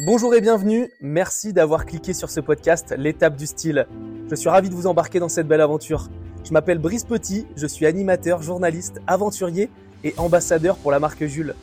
[0.00, 3.88] Bonjour et bienvenue, merci d'avoir cliqué sur ce podcast L'étape du style.
[4.30, 6.08] Je suis ravi de vous embarquer dans cette belle aventure.
[6.44, 9.68] Je m'appelle Brice Petit, je suis animateur, journaliste, aventurier
[10.04, 11.56] et ambassadeur pour la marque Jules.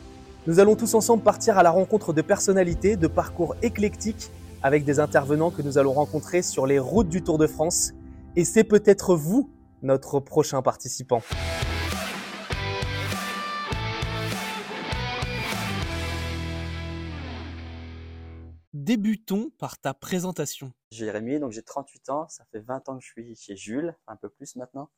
[0.46, 4.30] Nous allons tous ensemble partir à la rencontre de personnalités, de parcours éclectiques,
[4.62, 7.92] avec des intervenants que nous allons rencontrer sur les routes du Tour de France.
[8.36, 9.48] Et c'est peut-être vous,
[9.80, 11.22] notre prochain participant.
[18.78, 20.70] Débutons par ta présentation.
[20.90, 24.16] Jérémy, donc j'ai 38 ans, ça fait 20 ans que je suis chez Jules, un
[24.16, 24.90] peu plus maintenant.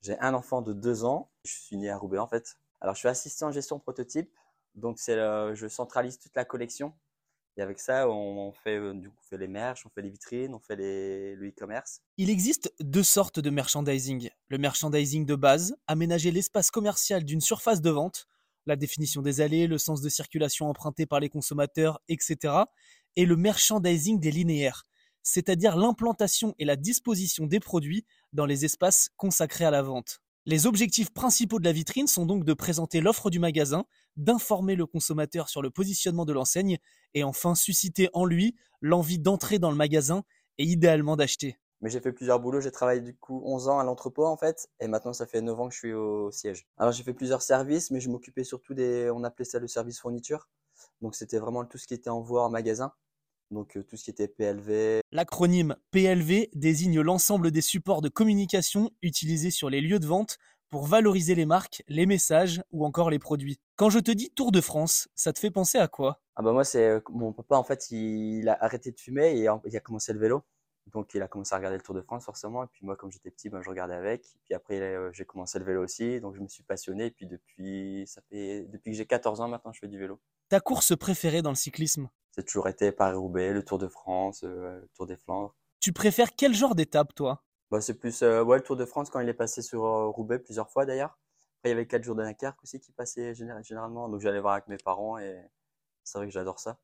[0.00, 2.56] J'ai un enfant de 2 ans, je suis né à Roubaix en fait.
[2.80, 4.28] Alors je suis assistant en gestion prototype,
[4.74, 5.14] donc c'est
[5.54, 6.94] je centralise toute la collection.
[7.56, 10.10] Et avec ça, on, fait, euh, du coup, on fait les merch, on fait les
[10.10, 12.00] vitrines, on fait les, le e-commerce.
[12.16, 14.30] Il existe deux sortes de merchandising.
[14.48, 18.26] Le merchandising de base, aménager l'espace commercial d'une surface de vente,
[18.66, 22.64] la définition des allées, le sens de circulation emprunté par les consommateurs, etc.
[23.16, 24.86] Et le merchandising des linéaires,
[25.22, 30.20] c'est-à-dire l'implantation et la disposition des produits dans les espaces consacrés à la vente.
[30.44, 33.84] Les objectifs principaux de la vitrine sont donc de présenter l'offre du magasin,
[34.16, 36.78] d'informer le consommateur sur le positionnement de l'enseigne
[37.14, 40.24] et enfin susciter en lui l'envie d'entrer dans le magasin
[40.58, 41.58] et idéalement d'acheter.
[41.80, 44.68] Mais j'ai fait plusieurs boulots, j'ai travaillé du coup 11 ans à l'entrepôt en fait,
[44.80, 46.66] et maintenant ça fait 9 ans que je suis au siège.
[46.76, 50.00] Alors j'ai fait plusieurs services, mais je m'occupais surtout des, on appelait ça le service
[50.00, 50.48] fourniture.
[51.00, 52.92] Donc c'était vraiment tout ce qui était envoi en magasin
[53.52, 55.00] donc tout ce qui était PLV.
[55.12, 60.38] L'acronyme PLV désigne l'ensemble des supports de communication utilisés sur les lieux de vente
[60.70, 63.60] pour valoriser les marques, les messages ou encore les produits.
[63.76, 66.22] Quand je te dis Tour de France, ça te fait penser à quoi?
[66.34, 69.76] Ah bah moi c'est mon papa en fait il, a arrêté de fumer et il
[69.76, 70.42] a commencé le vélo.
[70.92, 73.10] Donc il a commencé à regarder le Tour de France forcément et puis moi comme
[73.10, 76.34] j'étais petit ben, je regardais avec et puis après j'ai commencé le vélo aussi donc
[76.36, 79.72] je me suis passionné et puis depuis ça fait depuis que j'ai 14 ans maintenant
[79.72, 80.20] je fais du vélo.
[80.48, 82.10] Ta course préférée dans le cyclisme?
[82.32, 85.54] C'est toujours été Paris-Roubaix, le Tour de France, euh, le Tour des Flandres.
[85.80, 87.42] Tu préfères quel genre d'étape, toi?
[87.70, 90.08] Bah, C'est plus euh, ouais, le Tour de France quand il est passé sur euh,
[90.08, 91.18] Roubaix plusieurs fois d'ailleurs.
[91.58, 94.08] Après, il y avait quatre jours de Dunkerque aussi qui passaient généralement.
[94.08, 95.42] Donc j'allais voir avec mes parents et
[96.04, 96.78] c'est vrai que j'adore ça.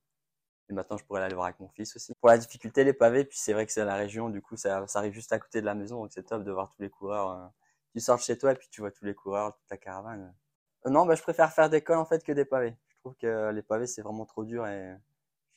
[0.68, 2.12] Et maintenant, je pourrais aller voir avec mon fils aussi.
[2.20, 4.86] Pour la difficulté, les pavés, puis c'est vrai que c'est la région, du coup, ça,
[4.86, 6.90] ça, arrive juste à côté de la maison, donc c'est top de voir tous les
[6.90, 7.50] coureurs.
[7.94, 10.34] Tu sors de chez toi et puis tu vois tous les coureurs, toute la caravane.
[10.84, 12.76] non, bah, je préfère faire des cols en fait que des pavés.
[12.88, 14.94] Je trouve que les pavés, c'est vraiment trop dur et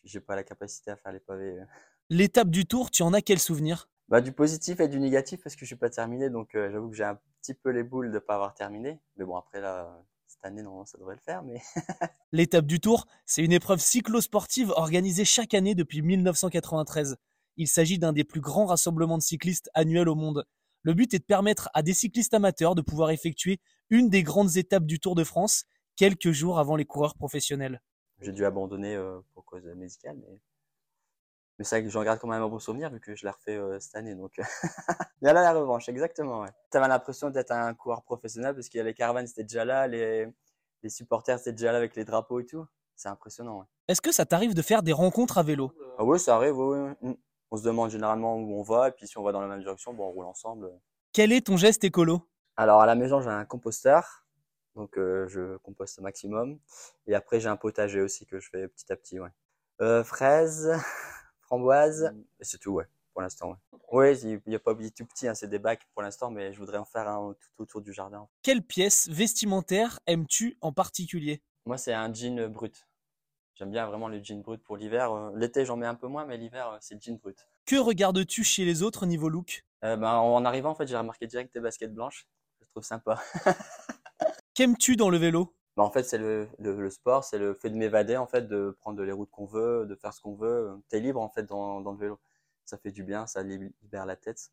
[0.04, 1.60] j'ai pas la capacité à faire les pavés.
[1.60, 1.66] Euh.
[2.10, 3.90] L'étape du tour, tu en as quel souvenir?
[4.08, 6.30] Bah, Du positif et du négatif parce que je suis pas terminé.
[6.30, 9.00] Donc euh, j'avoue que j'ai un petit peu les boules de pas avoir terminé.
[9.18, 11.44] Mais bon, après là, cette année, non, ça devrait le faire.
[11.44, 11.62] Mais
[12.32, 17.18] L'étape du tour, c'est une épreuve cyclosportive organisée chaque année depuis 1993.
[17.58, 20.46] Il s'agit d'un des plus grands rassemblements de cyclistes annuels au monde.
[20.84, 23.60] Le but est de permettre à des cyclistes amateurs de pouvoir effectuer
[23.90, 25.66] une des grandes étapes du Tour de France
[25.96, 27.82] quelques jours avant les coureurs professionnels
[28.22, 30.18] j'ai dû abandonner euh, pour cause médicale.
[30.18, 30.40] Mais,
[31.62, 33.30] mais c'est vrai que j'en garde quand même un bon souvenir vu que je l'ai
[33.30, 34.16] refait euh, cette année.
[34.16, 34.32] Donc,
[35.22, 36.42] il y a là la revanche, exactement.
[36.42, 36.50] Ouais.
[36.72, 40.28] Tu avais l'impression d'être un coureur professionnel parce que les caravanes étaient déjà là, les,
[40.82, 42.66] les supporters étaient déjà là avec les drapeaux et tout.
[42.96, 43.60] C'est impressionnant.
[43.60, 43.66] Ouais.
[43.88, 45.72] Est-ce que ça t'arrive de faire des rencontres à vélo?
[46.00, 46.58] Ah Oui, ça arrive.
[46.58, 47.14] Oui, mm.
[47.52, 49.60] On se demande généralement où on va et puis si on va dans la même
[49.60, 50.72] direction, bon, on roule ensemble.
[51.14, 52.28] Quel est ton geste écolo?
[52.56, 54.22] Alors à la maison, j'ai un composteur
[54.76, 56.60] donc euh, je composte au maximum.
[57.08, 59.20] Et après j'ai un potager aussi que je fais petit à petit.
[59.20, 59.30] Ouais.
[59.82, 60.72] Euh, fraises,
[61.52, 63.50] framboises, et c'est tout ouais, pour l'instant.
[63.50, 63.58] Ouais.
[63.92, 66.60] Oui, il n'y a pas tout petit, hein, c'est des bacs pour l'instant, mais je
[66.60, 68.26] voudrais en faire un tout autour du jardin.
[68.42, 71.42] Quelle pièce vestimentaire aimes-tu en particulier?
[71.66, 72.88] Moi c'est un jean brut.
[73.56, 75.12] J'aime bien vraiment le jean brut pour l'hiver.
[75.12, 77.38] Euh, l'été j'en mets un peu moins, mais l'hiver c'est le jean brut.
[77.66, 79.66] Que regardes-tu chez les autres niveau look?
[79.82, 82.28] Ben, En arrivant en fait j'ai remarqué direct tes baskets blanches.
[82.62, 83.22] Je trouve sympa.
[84.54, 85.54] Qu'aimes-tu dans le vélo?
[85.76, 88.76] Bah, En fait, c'est le, le, sport, c'est le fait de m'évader, en fait, de
[88.80, 90.72] prendre les routes qu'on veut, de faire ce qu'on veut.
[90.90, 92.20] Tu es libre, en fait, dans, dans, le vélo.
[92.66, 94.52] Ça fait du bien, ça libère la tête.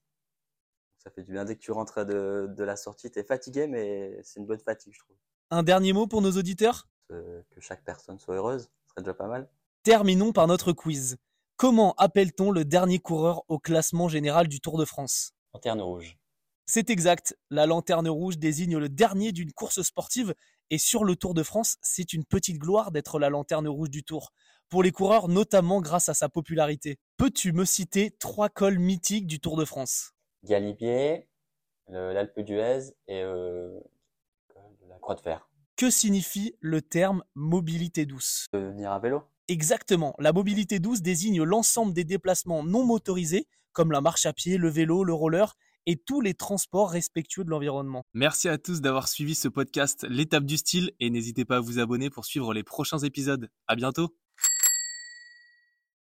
[0.99, 1.45] Ça fait du bien.
[1.45, 4.61] Dès que tu rentres de, de la sortie, tu es fatigué, mais c'est une bonne
[4.61, 5.17] fatigue, je trouve.
[5.51, 6.89] Un dernier mot pour nos auditeurs?
[7.09, 9.49] Que chaque personne soit heureuse, ce serait déjà pas mal.
[9.83, 11.17] Terminons par notre quiz.
[11.57, 15.33] Comment appelle-t-on le dernier coureur au classement général du Tour de France?
[15.55, 16.19] Lanterne rouge.
[16.67, 20.35] C'est exact, la lanterne rouge désigne le dernier d'une course sportive
[20.71, 24.05] et sur le Tour de France, c'est une petite gloire d'être la lanterne rouge du
[24.05, 24.33] Tour,
[24.69, 26.99] pour les coureurs notamment grâce à sa popularité.
[27.17, 30.13] Peux-tu me citer trois cols mythiques du Tour de France?
[30.45, 31.29] Galibier,
[31.89, 33.81] l'Alpe d'Huez et euh,
[34.89, 35.49] la Croix de Fer.
[35.77, 38.47] Que signifie le terme mobilité douce?
[38.53, 39.23] Venir à vélo.
[39.49, 44.59] Exactement, la mobilité douce désigne l'ensemble des déplacements non motorisés, comme la marche à pied,
[44.59, 45.55] le vélo, le roller,
[45.89, 48.05] et tous les transports respectueux de l'environnement.
[48.13, 51.79] Merci à tous d'avoir suivi ce podcast L'étape du style et n'hésitez pas à vous
[51.79, 53.49] abonner pour suivre les prochains épisodes.
[53.67, 54.15] À bientôt!